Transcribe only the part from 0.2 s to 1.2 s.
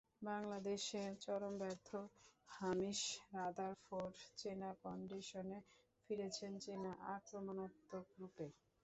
বাংলাদেশে